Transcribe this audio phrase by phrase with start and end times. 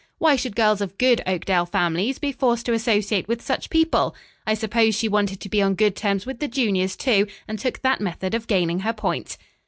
[0.17, 4.15] Why should girls of good Oakdale families be forced to associate with such people?
[4.47, 7.83] I suppose she wanted to be on good terms with the juniors, too, and took
[7.83, 9.37] that method of gaining her point."